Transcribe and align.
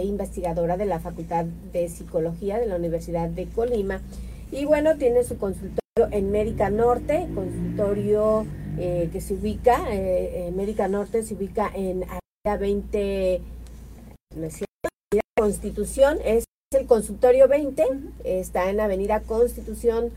investigadora 0.00 0.78
de 0.78 0.86
la 0.86 1.00
Facultad 1.00 1.44
de 1.44 1.86
Psicología 1.90 2.58
de 2.58 2.66
la 2.66 2.76
Universidad 2.76 3.28
de 3.28 3.46
Colima. 3.46 4.00
Y 4.50 4.64
bueno, 4.64 4.96
tiene 4.96 5.22
su 5.22 5.36
consultorio 5.36 5.82
en 6.10 6.30
Médica 6.30 6.70
Norte, 6.70 7.28
consultorio 7.34 8.46
eh, 8.78 9.10
que 9.12 9.20
se 9.20 9.34
ubica, 9.34 9.84
eh, 9.90 10.50
Médica 10.56 10.88
Norte 10.88 11.22
se 11.22 11.34
ubica 11.34 11.70
en 11.74 12.04
Avenida 12.04 12.58
20, 12.58 13.42
no 14.36 14.46
es 14.46 14.54
cierto, 14.54 14.66
Constitución, 15.36 16.18
es 16.24 16.44
el 16.74 16.86
consultorio 16.86 17.46
20, 17.46 17.84
está 18.24 18.70
en 18.70 18.80
Avenida 18.80 19.20
Constitución 19.20 20.10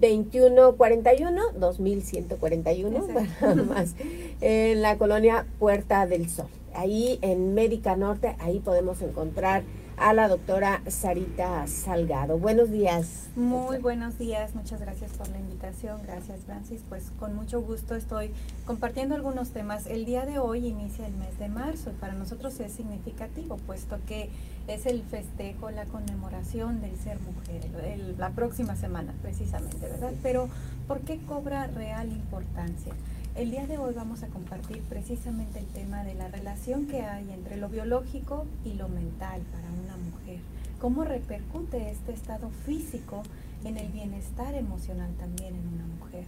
2141, 0.00 1.42
2141, 1.58 3.08
más, 3.66 3.94
en 4.40 4.80
la 4.80 4.96
colonia 4.96 5.44
Puerta 5.58 6.06
del 6.06 6.30
Sol 6.30 6.46
ahí 6.78 7.18
en 7.22 7.54
Médica 7.54 7.96
Norte, 7.96 8.36
ahí 8.38 8.60
podemos 8.60 9.02
encontrar 9.02 9.64
a 9.96 10.12
la 10.12 10.28
doctora 10.28 10.80
Sarita 10.86 11.66
Salgado. 11.66 12.38
Buenos 12.38 12.70
días. 12.70 13.30
Muy 13.34 13.78
buenos 13.78 14.16
días, 14.16 14.54
muchas 14.54 14.80
gracias 14.80 15.10
por 15.12 15.28
la 15.28 15.38
invitación, 15.38 16.00
gracias 16.06 16.38
Francis. 16.46 16.82
Pues 16.88 17.10
con 17.18 17.34
mucho 17.34 17.60
gusto 17.62 17.96
estoy 17.96 18.30
compartiendo 18.64 19.16
algunos 19.16 19.50
temas. 19.50 19.86
El 19.86 20.04
día 20.04 20.24
de 20.24 20.38
hoy 20.38 20.68
inicia 20.68 21.04
el 21.04 21.14
mes 21.14 21.36
de 21.40 21.48
marzo 21.48 21.90
y 21.90 21.94
para 21.94 22.12
nosotros 22.12 22.60
es 22.60 22.72
significativo, 22.72 23.56
puesto 23.56 23.98
que 24.06 24.30
es 24.68 24.86
el 24.86 25.02
festejo, 25.02 25.72
la 25.72 25.84
conmemoración 25.86 26.80
del 26.80 26.96
ser 26.96 27.18
mujer, 27.18 28.14
la 28.18 28.30
próxima 28.30 28.76
semana 28.76 29.14
precisamente, 29.20 29.80
¿verdad? 29.80 30.12
Pero 30.22 30.48
¿por 30.86 31.00
qué 31.00 31.18
cobra 31.26 31.66
real 31.66 32.12
importancia? 32.12 32.94
El 33.38 33.52
día 33.52 33.68
de 33.68 33.78
hoy 33.78 33.94
vamos 33.94 34.24
a 34.24 34.26
compartir 34.26 34.82
precisamente 34.88 35.60
el 35.60 35.66
tema 35.66 36.02
de 36.02 36.14
la 36.14 36.26
relación 36.26 36.88
que 36.88 37.02
hay 37.02 37.30
entre 37.30 37.56
lo 37.56 37.68
biológico 37.68 38.46
y 38.64 38.72
lo 38.72 38.88
mental 38.88 39.42
para 39.52 39.70
una 39.70 39.96
mujer. 39.96 40.40
Cómo 40.80 41.04
repercute 41.04 41.88
este 41.88 42.12
estado 42.12 42.50
físico 42.66 43.22
en 43.64 43.76
el 43.76 43.92
bienestar 43.92 44.56
emocional 44.56 45.14
también 45.20 45.54
en 45.54 45.68
una 45.68 45.86
mujer. 45.86 46.24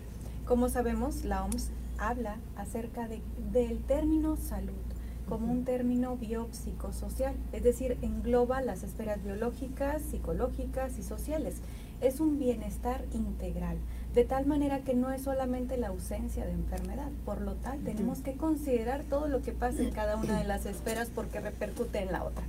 Como 0.46 0.68
sabemos, 0.68 1.24
la 1.24 1.44
OMS 1.44 1.70
habla 1.98 2.36
acerca 2.54 3.08
de, 3.08 3.20
del 3.52 3.80
término 3.80 4.36
salud 4.36 4.78
como 5.28 5.50
un 5.50 5.64
término 5.64 6.16
biopsicosocial, 6.16 7.34
es 7.52 7.64
decir, 7.64 7.98
engloba 8.02 8.60
las 8.62 8.84
esferas 8.84 9.22
biológicas, 9.24 10.00
psicológicas 10.02 10.96
y 10.96 11.02
sociales. 11.02 11.56
Es 12.00 12.20
un 12.20 12.38
bienestar 12.38 13.04
integral 13.12 13.78
de 14.14 14.24
tal 14.24 14.46
manera 14.46 14.80
que 14.80 14.94
no 14.94 15.12
es 15.12 15.22
solamente 15.22 15.76
la 15.76 15.88
ausencia 15.88 16.44
de 16.44 16.52
enfermedad, 16.52 17.10
por 17.24 17.40
lo 17.40 17.54
tal 17.54 17.78
tenemos 17.80 18.18
que 18.20 18.34
considerar 18.34 19.04
todo 19.04 19.28
lo 19.28 19.40
que 19.40 19.52
pasa 19.52 19.82
en 19.82 19.90
cada 19.90 20.16
una 20.16 20.38
de 20.38 20.44
las 20.44 20.66
esferas 20.66 21.10
porque 21.14 21.40
repercute 21.40 22.00
en 22.00 22.10
la 22.10 22.24
otra. 22.24 22.42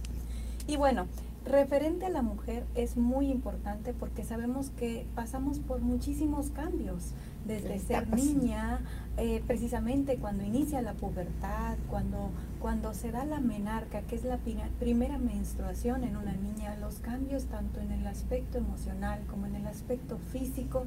Y 0.68 0.78
bueno, 0.78 1.06
referente 1.45 2.06
a 2.06 2.09
la 2.09 2.23
mujer 2.23 2.64
es 2.76 2.98
muy 2.98 3.28
importante 3.28 3.94
porque 3.94 4.23
sabemos 4.23 4.72
que 4.72 5.06
pasamos 5.14 5.59
por 5.59 5.81
muchísimos 5.81 6.50
cambios, 6.50 7.12
desde 7.45 7.80
ser 7.80 8.08
niña, 8.14 8.81
eh, 9.17 9.44
precisamente 9.45 10.17
cuando 10.17 10.44
inicia 10.44 10.81
la 10.81 10.94
pubertad, 10.94 11.78
cuando, 11.89 12.30
cuando 12.59 12.94
se 12.94 13.11
da 13.11 13.25
la 13.25 13.39
menarca, 13.39 14.02
que 14.02 14.16
es 14.16 14.23
la 14.23 14.39
primera 14.80 15.17
menstruación 15.17 16.03
en 16.03 16.16
una 16.16 16.34
niña, 16.34 16.75
los 16.78 16.95
cambios 17.00 17.45
tanto 17.45 17.80
en 17.80 17.92
el 17.92 18.08
aspecto 18.08 18.58
emocional 18.58 19.22
como 19.30 19.47
en 19.47 19.56
el 19.56 19.67
aspecto 19.67 20.17
físico, 20.31 20.86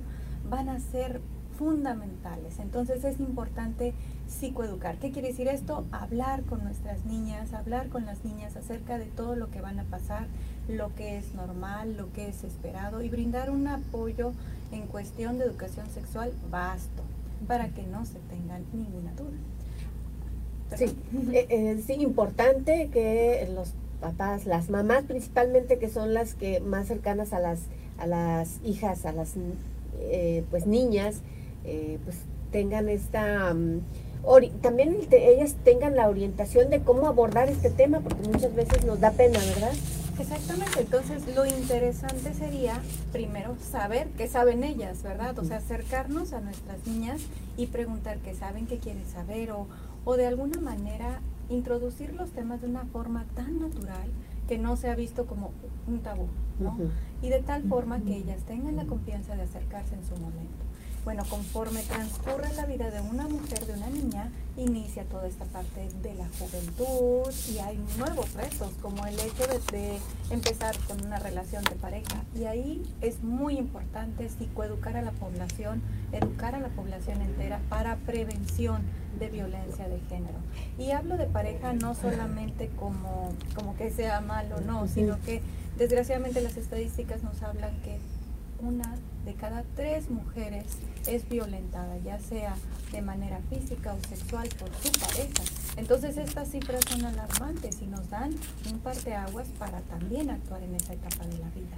van 0.49 0.69
a 0.69 0.79
ser 0.81 1.21
fundamentales. 1.59 2.59
Entonces 2.59 3.05
es 3.05 3.21
importante 3.21 3.95
psicoeducar. 4.27 4.97
¿Qué 4.99 5.11
quiere 5.11 5.29
decir 5.29 5.49
esto? 5.49 5.85
Hablar 5.93 6.43
con 6.43 6.65
nuestras 6.65 7.05
niñas, 7.05 7.53
hablar 7.53 7.89
con 7.89 8.07
las 8.07 8.25
niñas 8.25 8.57
acerca 8.57 8.99
de 8.99 9.07
todo 9.07 9.37
lo 9.37 9.51
que 9.51 9.61
van 9.61 9.79
a 9.79 9.85
pasar, 9.85 10.27
lo 10.69 10.95
que 10.95 11.19
es 11.19 11.35
normal, 11.35 11.97
lo 11.97 12.13
que 12.13 12.29
es 12.29 12.43
esperado 12.45 13.03
y 13.03 13.09
brindar 13.09 13.51
un 13.51 13.69
apoyo 13.69 14.33
en 14.75 14.87
cuestión 14.87 15.39
de 15.39 15.45
educación 15.45 15.89
sexual 15.91 16.33
vasto 16.51 17.03
para 17.47 17.69
que 17.69 17.83
no 17.85 18.05
se 18.07 18.19
tengan 18.31 18.65
ninguna 18.73 19.13
duda. 19.15 19.39
Sí, 20.77 20.97
eh, 21.33 21.47
eh, 21.49 21.83
sí, 21.87 21.95
importante 21.95 22.89
que 22.93 23.49
los 23.55 23.73
papás, 24.01 24.47
las 24.47 24.71
mamás 24.71 25.05
principalmente, 25.05 25.79
que 25.79 25.89
son 25.89 26.15
las 26.15 26.35
que 26.35 26.61
más 26.61 26.89
cercanas 26.89 27.33
a 27.33 27.39
las, 27.39 27.61
a 27.99 28.07
las 28.07 28.59
hijas, 28.65 29.07
a 29.07 29.13
las 29.13 29.35
eh, 30.01 30.45
pues 30.51 30.67
niñas 30.67 31.17
eh, 31.65 31.99
pues 32.05 32.17
tengan 32.51 32.89
esta 32.89 33.55
mm, 33.55 33.81
también 34.61 34.97
ellas 35.11 35.55
tengan 35.65 35.97
la 35.97 36.09
orientación 36.09 36.71
de 36.71 36.81
cómo 36.81 37.07
abordar 37.07 37.49
este 37.49 37.71
tema 37.71 38.01
porque 38.01 38.29
muchas 38.29 38.55
veces 38.55 38.85
nos 38.85 39.01
da 39.01 39.13
pena 39.13 39.39
verdad 39.39 39.73
Exactamente, 40.19 40.81
entonces 40.81 41.35
lo 41.35 41.45
interesante 41.45 42.35
sería 42.35 42.81
primero 43.13 43.57
saber 43.61 44.09
qué 44.17 44.29
saben 44.29 44.63
ellas, 44.63 45.03
¿verdad? 45.03 45.39
O 45.39 45.45
sea, 45.45 45.57
acercarnos 45.57 46.33
a 46.33 46.41
nuestras 46.41 46.87
niñas 46.87 47.21
y 47.57 47.67
preguntar 47.67 48.19
qué 48.19 48.35
saben, 48.35 48.67
qué 48.67 48.79
quieren 48.79 49.07
saber 49.07 49.51
o, 49.51 49.67
o 50.05 50.17
de 50.17 50.27
alguna 50.27 50.61
manera 50.61 51.21
introducir 51.49 52.15
los 52.15 52.31
temas 52.31 52.61
de 52.63 52.69
una 52.69 52.85
forma 52.87 53.25
tan 53.35 53.61
natural 53.61 54.09
que 54.49 54.59
no 54.59 54.77
se 54.77 54.89
ha 54.89 54.95
visto 54.95 55.27
como 55.27 55.51
un 55.87 56.01
tabú, 56.01 56.29
¿no? 56.61 56.77
Y 57.23 57.31
de 57.31 57.41
tal 57.41 57.63
forma 57.65 58.01
que 58.01 58.17
ellas 58.17 58.43
tengan 58.47 58.77
la 58.77 58.85
confianza 58.85 59.35
de 59.35 59.43
acercarse 59.43 59.95
en 59.95 60.05
su 60.05 60.15
momento. 60.17 60.65
Bueno, 61.05 61.23
conforme 61.29 61.83
transcurre 61.83 62.51
la 62.55 62.65
vida 62.65 62.91
de 62.91 63.03
una 63.03 63.29
mujer, 63.29 63.67
de 63.67 63.75
una 63.75 63.91
niña, 63.91 64.31
inicia 64.57 65.05
toda 65.05 65.27
esta 65.27 65.45
parte 65.45 65.91
de 66.03 66.15
la 66.15 66.27
juventud 66.39 67.31
y 67.53 67.59
hay 67.59 67.79
nuevos 67.99 68.33
retos, 68.33 68.71
como 68.81 69.07
el 69.07 69.15
hecho 69.21 69.47
de, 69.71 69.99
empezar 70.31 70.75
con 70.89 71.05
una 71.05 71.19
relación 71.19 71.63
de 71.65 71.73
pareja. 71.73 72.25
Y 72.35 72.45
ahí 72.45 72.83
es 73.03 73.23
muy 73.23 73.59
importante 73.59 74.31
psicoeducar 74.31 74.97
a 74.97 75.03
la 75.03 75.11
población, 75.11 75.83
educar 76.13 76.55
a 76.55 76.61
la 76.61 76.69
población 76.69 77.21
entera 77.21 77.61
para 77.69 77.97
prevención 77.97 78.81
de 79.19 79.29
violencia 79.29 79.87
de 79.87 80.01
género. 80.09 80.39
Y 80.79 80.93
hablo 80.93 81.19
de 81.19 81.27
pareja 81.27 81.75
no 81.75 81.95
solamente 81.95 82.71
como, 82.77 83.31
como 83.55 83.77
que 83.77 83.91
sea 83.91 84.23
malo, 84.23 84.63
no, 84.63 84.89
sino 84.89 85.21
que 85.21 85.43
desgraciadamente 85.77 86.41
las 86.41 86.57
estadísticas 86.57 87.23
nos 87.23 87.43
hablan 87.43 87.79
que 87.83 87.99
una 88.61 88.95
de 89.25 89.35
cada 89.35 89.65
tres 89.77 90.11
mujeres 90.11 90.65
es 91.07 91.29
violentada, 91.29 91.97
ya 91.99 92.19
sea 92.19 92.57
de 92.93 93.03
manera 93.03 93.41
física 93.51 93.95
o 93.95 94.09
sexual 94.09 94.49
por 94.59 94.69
su 94.75 94.93
pareja. 95.01 95.43
Entonces 95.77 96.17
estas 96.17 96.51
cifras 96.51 96.83
son 96.89 97.05
alarmantes 97.05 97.81
y 97.83 97.87
nos 97.87 98.09
dan 98.11 98.35
un 98.71 98.79
par 98.79 98.97
de 98.97 99.15
aguas 99.15 99.49
para 99.59 99.81
también 99.83 100.31
actuar 100.31 100.63
en 100.63 100.75
esa 100.75 100.95
etapa 100.95 101.27
de 101.27 101.39
la 101.39 101.49
vida. 101.51 101.77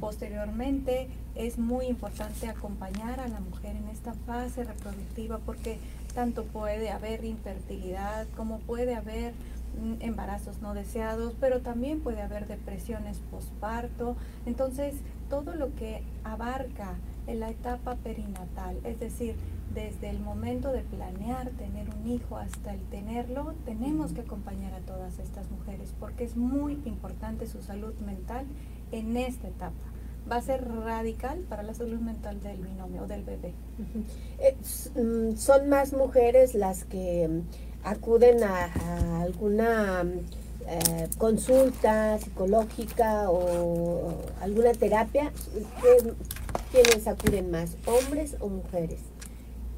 Posteriormente 0.00 1.08
es 1.34 1.58
muy 1.58 1.86
importante 1.86 2.48
acompañar 2.48 3.20
a 3.20 3.28
la 3.28 3.40
mujer 3.40 3.76
en 3.76 3.88
esta 3.88 4.14
fase 4.26 4.64
reproductiva 4.64 5.38
porque 5.38 5.78
tanto 6.14 6.44
puede 6.44 6.90
haber 6.90 7.24
infertilidad 7.24 8.26
como 8.36 8.60
puede 8.60 8.94
haber 8.94 9.34
embarazos 10.00 10.60
no 10.60 10.74
deseados, 10.74 11.34
pero 11.40 11.60
también 11.60 12.00
puede 12.00 12.22
haber 12.22 12.46
depresiones 12.46 13.20
posparto. 13.30 14.16
Entonces, 14.46 14.94
todo 15.28 15.54
lo 15.54 15.74
que 15.74 16.02
abarca 16.24 16.96
en 17.26 17.40
la 17.40 17.50
etapa 17.50 17.96
perinatal, 17.96 18.78
es 18.84 18.98
decir, 19.00 19.36
desde 19.74 20.10
el 20.10 20.20
momento 20.20 20.72
de 20.72 20.80
planear 20.80 21.50
tener 21.50 21.88
un 21.90 22.10
hijo 22.10 22.36
hasta 22.38 22.72
el 22.72 22.80
tenerlo, 22.86 23.54
tenemos 23.64 24.12
que 24.12 24.22
acompañar 24.22 24.72
a 24.74 24.80
todas 24.80 25.18
estas 25.18 25.50
mujeres 25.50 25.94
porque 26.00 26.24
es 26.24 26.36
muy 26.36 26.80
importante 26.84 27.46
su 27.46 27.62
salud 27.62 27.94
mental 28.00 28.46
en 28.92 29.16
esta 29.16 29.48
etapa. 29.48 29.74
Va 30.30 30.36
a 30.36 30.42
ser 30.42 30.66
radical 30.66 31.40
para 31.48 31.62
la 31.62 31.74
salud 31.74 32.00
mental 32.00 32.40
del 32.42 32.58
binomio 32.58 33.06
del 33.06 33.22
bebé. 33.24 33.54
Eh, 34.40 34.56
mm, 35.00 35.36
son 35.36 35.68
más 35.68 35.92
mujeres 35.92 36.54
las 36.54 36.84
que 36.84 37.42
acuden 37.90 38.42
a 38.44 39.22
alguna 39.22 40.04
eh, 40.66 41.08
consulta 41.16 42.18
psicológica 42.18 43.30
o, 43.30 44.22
alguna 44.42 44.72
terapia, 44.72 45.32
¿quiénes 46.70 47.06
acuden 47.06 47.50
más, 47.50 47.76
hombres 47.86 48.36
o 48.40 48.48
mujeres? 48.48 49.00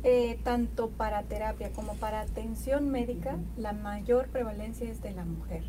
Eh, 0.03 0.39
tanto 0.43 0.89
para 0.89 1.23
terapia 1.25 1.71
como 1.71 1.95
para 1.95 2.23
atención 2.23 2.91
médica, 2.91 3.37
la 3.57 3.73
mayor 3.73 4.29
prevalencia 4.29 4.91
es 4.91 5.01
de 5.03 5.13
la 5.13 5.25
mujer. 5.25 5.63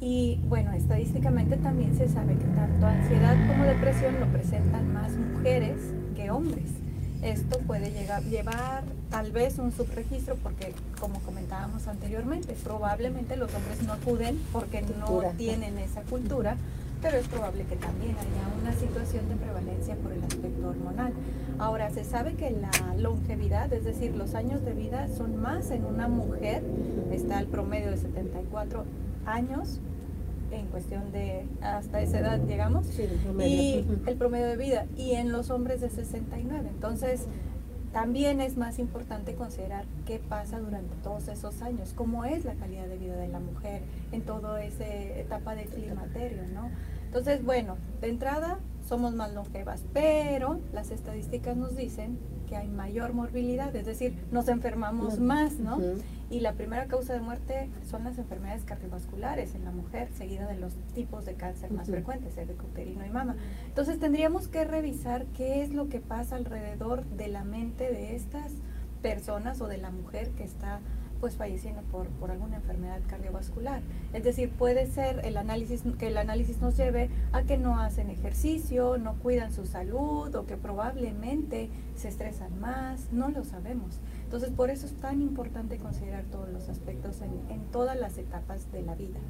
Y 0.00 0.40
bueno, 0.48 0.72
estadísticamente 0.72 1.56
también 1.56 1.96
se 1.96 2.08
sabe 2.08 2.34
que 2.34 2.44
tanto 2.44 2.86
ansiedad 2.86 3.36
como 3.48 3.64
depresión 3.64 4.18
lo 4.20 4.26
presentan 4.32 4.92
más 4.92 5.12
mujeres 5.12 5.78
que 6.16 6.30
hombres. 6.30 6.83
Esto 7.24 7.58
puede 7.60 7.90
llegar, 7.90 8.22
llevar 8.24 8.84
tal 9.08 9.32
vez 9.32 9.58
un 9.58 9.72
subregistro 9.72 10.36
porque, 10.36 10.74
como 11.00 11.20
comentábamos 11.20 11.88
anteriormente, 11.88 12.54
probablemente 12.62 13.38
los 13.38 13.52
hombres 13.54 13.82
no 13.82 13.94
acuden 13.94 14.38
porque 14.52 14.82
no 14.82 15.22
tienen 15.38 15.78
esa 15.78 16.02
cultura, 16.02 16.58
pero 17.00 17.16
es 17.16 17.26
probable 17.26 17.64
que 17.64 17.76
también 17.76 18.14
haya 18.18 18.60
una 18.60 18.74
situación 18.78 19.26
de 19.30 19.36
prevalencia 19.36 19.96
por 19.96 20.12
el 20.12 20.22
aspecto 20.22 20.68
hormonal. 20.68 21.14
Ahora, 21.58 21.88
se 21.88 22.04
sabe 22.04 22.34
que 22.34 22.50
la 22.50 22.94
longevidad, 22.98 23.72
es 23.72 23.84
decir, 23.84 24.14
los 24.14 24.34
años 24.34 24.62
de 24.62 24.74
vida 24.74 25.08
son 25.16 25.40
más 25.40 25.70
en 25.70 25.86
una 25.86 26.08
mujer, 26.08 26.62
está 27.10 27.40
el 27.40 27.46
promedio 27.46 27.90
de 27.90 27.96
74 27.96 28.84
años 29.24 29.80
cuestión 30.74 31.12
de 31.12 31.46
hasta 31.60 32.00
esa 32.00 32.18
edad 32.18 32.40
llegamos 32.48 32.98
y 32.98 33.86
el 34.06 34.16
promedio 34.16 34.46
de 34.46 34.56
vida 34.56 34.86
y 34.96 35.12
en 35.12 35.30
los 35.30 35.50
hombres 35.50 35.80
de 35.80 35.88
69 35.88 36.68
entonces 36.68 37.28
también 37.92 38.40
es 38.40 38.56
más 38.56 38.80
importante 38.80 39.36
considerar 39.36 39.84
qué 40.04 40.18
pasa 40.18 40.58
durante 40.58 40.96
todos 40.96 41.28
esos 41.28 41.62
años, 41.62 41.92
cómo 41.94 42.24
es 42.24 42.44
la 42.44 42.54
calidad 42.54 42.88
de 42.88 42.98
vida 42.98 43.14
de 43.14 43.28
la 43.28 43.38
mujer 43.38 43.82
en 44.10 44.22
toda 44.22 44.64
esa 44.64 44.84
etapa 44.84 45.54
de 45.54 45.66
climaterio, 45.66 46.42
¿no? 46.52 46.70
Entonces, 47.06 47.44
bueno, 47.44 47.76
de 48.00 48.08
entrada 48.08 48.58
somos 48.88 49.14
más 49.14 49.32
longevas, 49.32 49.84
pero 49.92 50.58
las 50.72 50.90
estadísticas 50.90 51.56
nos 51.56 51.76
dicen 51.76 52.18
que 52.48 52.56
hay 52.56 52.66
mayor 52.66 53.12
morbilidad, 53.12 53.74
es 53.76 53.86
decir, 53.86 54.26
nos 54.32 54.48
enfermamos 54.48 55.20
más, 55.20 55.60
¿no? 55.60 55.78
Y 56.30 56.40
la 56.40 56.54
primera 56.54 56.86
causa 56.86 57.12
de 57.12 57.20
muerte 57.20 57.68
son 57.88 58.04
las 58.04 58.18
enfermedades 58.18 58.64
cardiovasculares 58.64 59.54
en 59.54 59.64
la 59.64 59.70
mujer, 59.70 60.08
seguida 60.12 60.46
de 60.46 60.56
los 60.56 60.74
tipos 60.94 61.24
de 61.24 61.34
cáncer 61.34 61.70
más 61.70 61.88
frecuentes, 61.88 62.36
el 62.38 62.50
uterino 62.50 63.04
y 63.04 63.10
mama. 63.10 63.36
Entonces 63.66 63.98
tendríamos 63.98 64.48
que 64.48 64.64
revisar 64.64 65.26
qué 65.36 65.62
es 65.62 65.72
lo 65.72 65.88
que 65.88 66.00
pasa 66.00 66.36
alrededor 66.36 67.04
de 67.04 67.28
la 67.28 67.44
mente 67.44 67.92
de 67.92 68.16
estas 68.16 68.52
personas 69.02 69.60
o 69.60 69.68
de 69.68 69.78
la 69.78 69.90
mujer 69.90 70.30
que 70.30 70.44
está 70.44 70.80
pues 71.24 71.36
falleciendo 71.36 71.80
por, 71.90 72.06
por 72.08 72.30
alguna 72.30 72.56
enfermedad 72.56 73.00
cardiovascular. 73.06 73.80
Es 74.12 74.24
decir, 74.24 74.50
puede 74.50 74.86
ser 74.86 75.24
el 75.24 75.38
análisis, 75.38 75.82
que 75.98 76.08
el 76.08 76.18
análisis 76.18 76.60
nos 76.60 76.76
lleve 76.76 77.08
a 77.32 77.44
que 77.44 77.56
no 77.56 77.80
hacen 77.80 78.10
ejercicio, 78.10 78.98
no 78.98 79.14
cuidan 79.14 79.50
su 79.50 79.64
salud 79.64 80.34
o 80.34 80.44
que 80.44 80.58
probablemente 80.58 81.70
se 81.96 82.08
estresan 82.08 82.60
más, 82.60 83.10
no 83.10 83.30
lo 83.30 83.42
sabemos. 83.42 84.00
Entonces, 84.24 84.50
por 84.50 84.68
eso 84.68 84.84
es 84.84 84.92
tan 84.96 85.22
importante 85.22 85.78
considerar 85.78 86.24
todos 86.24 86.50
los 86.50 86.68
aspectos 86.68 87.22
en, 87.22 87.30
en 87.50 87.64
todas 87.70 87.98
las 87.98 88.18
etapas 88.18 88.70
de 88.70 88.82
la 88.82 88.94
vida 88.94 89.20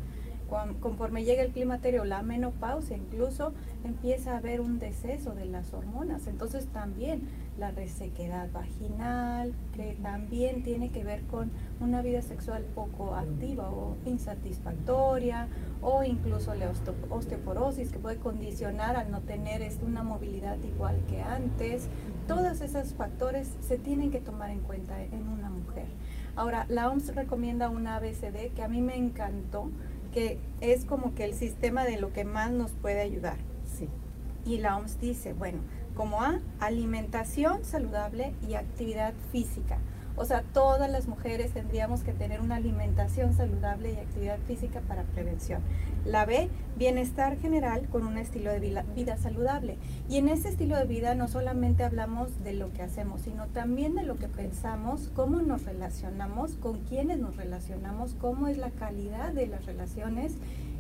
conforme 0.81 1.25
llega 1.25 1.43
el 1.43 1.53
climaterio, 1.53 2.05
la 2.05 2.23
menopausia, 2.23 2.97
incluso 2.97 3.53
empieza 3.85 4.33
a 4.33 4.39
haber 4.39 4.61
un 4.61 4.79
deceso 4.79 5.35
de 5.35 5.45
las 5.45 5.73
hormonas. 5.73 6.27
Entonces 6.27 6.67
también 6.67 7.29
la 7.59 7.71
resequedad 7.71 8.51
vaginal, 8.53 9.55
que 9.75 9.97
también 10.03 10.63
tiene 10.63 10.91
que 10.91 11.05
ver 11.05 11.23
con 11.23 11.51
una 11.81 12.03
vida 12.03 12.23
sexual 12.23 12.65
poco 12.75 13.15
activa 13.15 13.71
o 13.71 13.97
insatisfactoria, 14.07 15.49
o 15.83 16.03
incluso 16.03 16.55
la 16.55 16.73
osteoporosis, 17.11 17.91
que 17.91 17.99
puede 17.99 18.17
condicionar 18.17 18.97
al 18.97 19.11
no 19.11 19.21
tener 19.21 19.63
una 19.87 20.03
movilidad 20.03 20.57
igual 20.63 20.99
que 21.09 21.23
antes. 21.23 21.89
Todos 22.27 22.61
esos 22.61 22.95
factores 22.95 23.53
se 23.61 23.79
tienen 23.79 24.11
que 24.11 24.21
tomar 24.21 24.51
en 24.51 24.61
cuenta 24.61 25.03
en 25.03 25.29
una 25.29 25.51
mujer. 25.51 25.87
Ahora, 26.37 26.67
la 26.69 26.91
OMS 26.91 27.15
recomienda 27.15 27.69
una 27.69 27.97
ABCD 27.97 28.53
que 28.57 28.63
a 28.63 28.69
mí 28.69 28.81
me 28.81 28.97
encantó, 28.97 29.71
que 30.15 30.39
es 30.61 30.85
como 30.85 31.15
que 31.17 31.25
el 31.25 31.35
sistema 31.35 31.85
de 31.85 31.99
lo 31.99 32.13
que 32.13 32.25
más 32.25 32.53
nos 32.53 32.71
puede 32.71 33.01
ayudar. 33.01 33.37
Sí. 33.77 33.89
Y 34.47 34.59
la 34.59 34.77
OMS 34.77 35.01
dice, 35.01 35.33
bueno, 35.33 35.59
como 35.97 36.23
A, 36.23 36.41
alimentación 36.61 37.65
saludable 37.65 38.33
y 38.49 38.55
actividad 38.55 39.13
física. 39.33 39.79
O 40.17 40.25
sea, 40.25 40.43
todas 40.43 40.89
las 40.91 41.09
mujeres 41.09 41.53
tendríamos 41.53 42.03
que 42.03 42.13
tener 42.13 42.41
una 42.41 42.57
alimentación 42.57 43.35
saludable 43.35 43.93
y 43.93 43.97
actividad 43.97 44.39
física 44.47 44.81
para 44.81 45.03
prevención. 45.03 45.61
La 46.05 46.25
B, 46.25 46.49
bienestar 46.77 47.37
general 47.37 47.89
con 47.89 48.07
un 48.07 48.17
estilo 48.17 48.53
de 48.53 48.85
vida, 48.95 49.17
saludable. 49.17 49.77
Y 50.09 50.19
en 50.19 50.29
ese 50.29 50.51
estilo 50.51 50.77
de 50.77 50.85
vida 50.85 51.15
no 51.17 51.27
solamente 51.27 51.83
hablamos 51.83 52.45
de 52.45 52.53
lo 52.53 52.73
que 52.73 52.83
hacemos, 52.83 53.23
sino 53.23 53.47
también 53.49 53.97
de 53.97 54.05
lo 54.05 54.17
que 54.17 54.29
pensamos, 54.29 55.11
cómo 55.17 55.43
nos 55.43 55.65
relacionamos, 55.65 56.53
con 56.57 56.79
quiénes 56.85 57.19
nos 57.19 57.37
relacionamos, 57.37 58.15
cómo 58.15 58.47
es 58.47 58.57
la 58.57 58.71
calidad 58.71 59.33
de 59.33 59.49
las 59.49 59.67
relaciones 59.67 60.35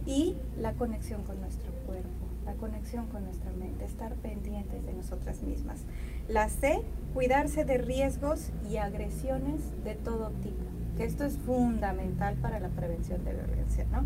y 0.06 0.36
la 0.56 0.74
conexión 0.74 1.24
con 1.24 1.40
nuestro 1.40 1.72
cuerpo 1.86 2.33
la 2.44 2.52
conexión 2.54 3.06
con 3.06 3.24
nuestra 3.24 3.50
mente, 3.52 3.84
estar 3.84 4.14
pendientes 4.16 4.84
de 4.84 4.92
nosotras 4.92 5.42
mismas. 5.42 5.84
La 6.28 6.48
C, 6.48 6.82
cuidarse 7.12 7.64
de 7.64 7.78
riesgos 7.78 8.50
y 8.70 8.76
agresiones 8.76 9.60
de 9.84 9.94
todo 9.94 10.30
tipo, 10.42 10.64
que 10.96 11.04
esto 11.04 11.24
es 11.24 11.38
fundamental 11.38 12.36
para 12.36 12.60
la 12.60 12.68
prevención 12.68 13.24
de 13.24 13.34
violencia, 13.34 13.86
¿no? 13.90 14.04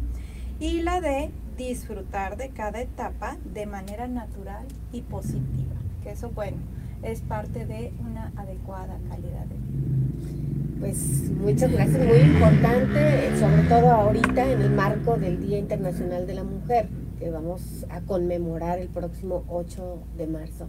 Y 0.60 0.82
la 0.82 1.00
D, 1.00 1.30
disfrutar 1.56 2.36
de 2.36 2.50
cada 2.50 2.80
etapa 2.80 3.36
de 3.52 3.66
manera 3.66 4.08
natural 4.08 4.66
y 4.92 5.02
positiva, 5.02 5.76
que 6.02 6.10
eso, 6.10 6.30
bueno, 6.30 6.56
es 7.02 7.20
parte 7.20 7.64
de 7.64 7.92
una 8.00 8.32
adecuada 8.36 8.98
calidad 9.08 9.44
de 9.46 9.54
vida. 9.54 10.78
Pues 10.80 11.30
muchas 11.30 11.72
gracias, 11.72 12.06
muy 12.06 12.18
importante, 12.18 13.36
sobre 13.38 13.62
todo 13.68 13.90
ahorita 13.90 14.50
en 14.50 14.62
el 14.62 14.70
marco 14.70 15.16
del 15.16 15.40
Día 15.40 15.58
Internacional 15.58 16.26
de 16.26 16.34
la 16.34 16.44
Mujer 16.44 16.88
que 17.18 17.30
vamos 17.30 17.60
a 17.90 18.00
conmemorar 18.00 18.78
el 18.78 18.88
próximo 18.88 19.44
8 19.48 19.98
de 20.16 20.26
marzo. 20.26 20.66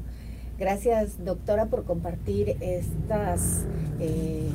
Gracias, 0.58 1.24
doctora, 1.24 1.68
por 1.68 1.86
compartir 1.86 2.58
estas, 2.60 3.66
eh, 4.00 4.50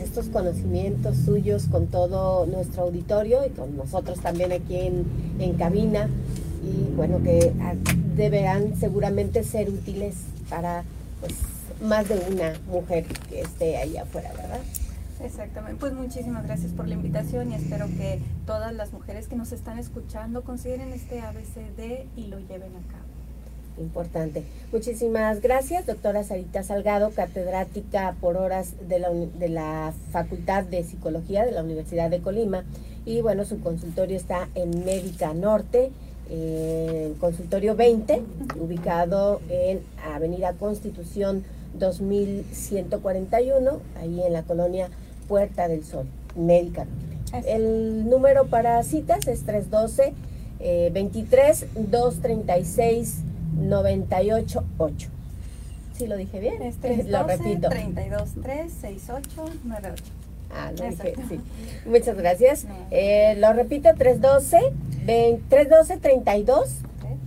estos 0.00 0.26
conocimientos 0.28 1.16
suyos 1.18 1.66
con 1.66 1.88
todo 1.88 2.46
nuestro 2.46 2.84
auditorio 2.84 3.46
y 3.46 3.50
con 3.50 3.76
nosotros 3.76 4.20
también 4.20 4.52
aquí 4.52 4.76
en, 4.76 5.04
en 5.38 5.54
cabina. 5.54 6.08
Y 6.64 6.94
bueno, 6.94 7.22
que 7.22 7.52
deberán 8.16 8.76
seguramente 8.78 9.42
ser 9.42 9.68
útiles 9.68 10.14
para 10.48 10.84
pues, 11.20 11.34
más 11.82 12.08
de 12.08 12.14
una 12.32 12.54
mujer 12.70 13.04
que 13.28 13.40
esté 13.40 13.76
ahí 13.76 13.96
afuera, 13.96 14.30
¿verdad? 14.36 14.60
Exactamente. 15.24 15.78
Pues 15.78 15.92
muchísimas 15.92 16.44
gracias 16.44 16.72
por 16.72 16.88
la 16.88 16.94
invitación 16.94 17.52
y 17.52 17.54
espero 17.54 17.86
que 17.86 18.20
todas 18.46 18.74
las 18.74 18.92
mujeres 18.92 19.28
que 19.28 19.36
nos 19.36 19.52
están 19.52 19.78
escuchando 19.78 20.42
consideren 20.42 20.92
este 20.92 21.20
ABCD 21.20 22.06
y 22.16 22.26
lo 22.26 22.40
lleven 22.40 22.74
a 22.76 22.82
cabo. 22.90 23.02
Importante. 23.78 24.44
Muchísimas 24.70 25.40
gracias, 25.40 25.86
doctora 25.86 26.24
Sarita 26.24 26.62
Salgado, 26.62 27.10
catedrática 27.10 28.14
por 28.20 28.36
horas 28.36 28.74
de 28.86 28.98
la, 28.98 29.08
de 29.10 29.48
la 29.48 29.94
Facultad 30.10 30.64
de 30.64 30.84
Psicología 30.84 31.46
de 31.46 31.52
la 31.52 31.62
Universidad 31.62 32.10
de 32.10 32.20
Colima. 32.20 32.64
Y 33.06 33.22
bueno, 33.22 33.44
su 33.44 33.60
consultorio 33.60 34.16
está 34.16 34.48
en 34.54 34.84
Médica 34.84 35.32
Norte, 35.32 35.90
en 36.28 37.14
consultorio 37.14 37.74
20, 37.74 38.22
ubicado 38.60 39.40
en 39.48 39.80
Avenida 40.04 40.52
Constitución 40.52 41.44
2141, 41.78 43.80
ahí 44.00 44.22
en 44.22 44.32
la 44.32 44.42
colonia 44.42 44.90
Puerta 45.28 45.68
del 45.68 45.84
Sol, 45.84 46.06
médica. 46.36 46.86
El 47.46 48.08
número 48.08 48.46
para 48.46 48.82
citas 48.82 49.26
es 49.26 49.44
312 49.44 50.12
23 50.92 51.66
236 51.90 53.18
98 53.56 54.64
8. 54.78 55.08
¿Sí 55.96 56.06
lo 56.06 56.16
dije 56.16 56.40
bien? 56.40 56.62
Es 56.62 56.76
312, 56.76 57.10
lo 57.10 57.26
repito. 57.26 57.68
32 57.68 58.30
3 58.42 58.72
68 58.72 59.50
98. 59.64 60.04
Ah, 60.54 60.70
lo 60.76 60.84
dije, 60.84 61.14
sí. 61.28 61.40
Muchas 61.86 62.16
gracias. 62.16 62.66
Eh, 62.90 63.34
lo 63.38 63.52
repito, 63.54 63.88
312 63.96 64.58
20, 65.06 65.42
312 65.48 65.96
32 65.96 66.70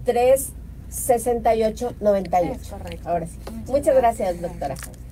3 0.06 0.50
68 0.90 1.94
98. 2.00 2.62
Es 2.62 2.68
correcto. 2.68 3.10
Ahora 3.10 3.26
sí. 3.26 3.38
Muchas, 3.52 3.70
Muchas 3.70 3.96
gracias, 3.96 4.42
doctora. 4.42 4.76
Gracias. 4.76 5.05